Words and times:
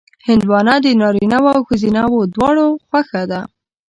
هندوانه 0.27 0.75
د 0.85 0.87
نارینهوو 1.01 1.55
او 1.57 1.61
ښځینهوو 1.69 2.29
دواړو 2.33 2.67
خوښه 2.87 3.23
ده. 3.31 3.41